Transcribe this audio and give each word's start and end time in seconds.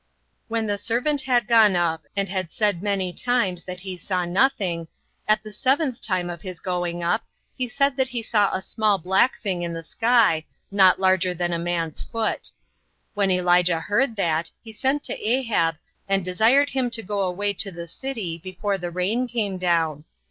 When 0.47 0.65
the 0.65 0.79
Servant 0.79 1.21
had 1.21 1.45
gone 1.45 1.75
up, 1.75 2.05
and 2.15 2.27
had 2.27 2.51
said 2.51 2.81
many 2.81 3.13
times 3.13 3.65
that 3.65 3.81
he 3.81 3.97
saw 3.97 4.25
nothing, 4.25 4.87
at 5.27 5.43
the 5.43 5.53
seventh 5.53 6.01
time 6.01 6.27
of 6.27 6.41
his 6.41 6.59
going 6.59 7.03
up, 7.03 7.23
he 7.55 7.67
said 7.67 7.97
that 7.97 8.07
he 8.07 8.23
saw 8.23 8.51
a 8.51 8.63
small 8.63 8.97
black 8.97 9.35
thing 9.35 9.61
in 9.61 9.73
the 9.73 9.83
sky, 9.83 10.47
not 10.71 10.99
larger 10.99 11.35
than 11.35 11.53
a 11.53 11.59
man's 11.59 12.01
foot. 12.01 12.49
When 13.13 13.29
Elijah 13.29 13.79
heard 13.79 14.15
that, 14.15 14.49
he 14.63 14.71
sent 14.71 15.03
to 15.03 15.19
Ahab, 15.29 15.75
and 16.09 16.25
desired 16.25 16.71
him 16.71 16.89
to 16.89 17.03
go 17.03 17.21
away 17.21 17.53
to 17.53 17.71
the 17.71 17.85
city 17.85 18.39
before 18.39 18.79
the 18.79 18.89
rain 18.89 19.27
came 19.27 19.59
down. 19.59 20.05